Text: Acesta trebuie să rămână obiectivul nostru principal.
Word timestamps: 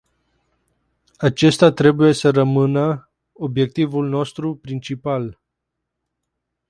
Acesta 1.17 1.71
trebuie 1.71 2.13
să 2.13 2.29
rămână 2.29 3.09
obiectivul 3.33 4.07
nostru 4.09 4.55
principal. 4.55 5.39